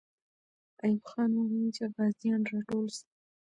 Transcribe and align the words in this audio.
ایوب 0.83 1.03
خان 1.09 1.31
وویل 1.33 1.69
چې 1.77 1.83
غازیان 1.95 2.41
راټول 2.51 2.85
سي. 2.97 3.07